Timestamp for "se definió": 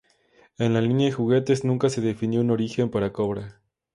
1.91-2.41